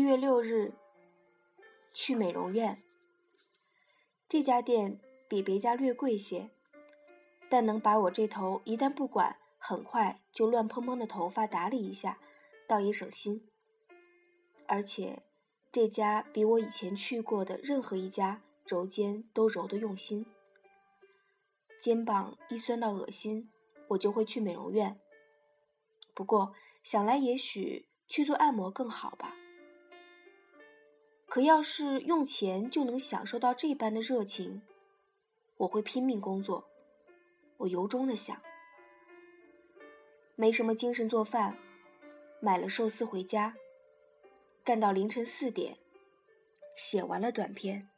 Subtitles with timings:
[0.00, 0.72] 一月六日，
[1.92, 2.82] 去美容院。
[4.30, 6.48] 这家店比别家略贵些，
[7.50, 12.18] 但能把我这头一旦不管，很快就乱蓬蓬的头发打理一下，
[12.66, 13.46] 倒也省心。
[14.66, 15.22] 而且，
[15.70, 20.24] 这家比我以前去过的任何一家揉肩都揉得用心。
[21.78, 23.50] 肩膀一酸到恶心，
[23.88, 24.98] 我就会去美容院。
[26.14, 29.36] 不过想来，也许去做按摩更好吧。
[31.30, 34.62] 可要是用钱就能享受到这般的热情，
[35.58, 36.68] 我会拼命工作。
[37.58, 38.36] 我由衷的想，
[40.34, 41.56] 没什么精神做饭，
[42.40, 43.54] 买了寿司回家，
[44.64, 45.78] 干到凌晨四点，
[46.76, 47.88] 写完了短篇。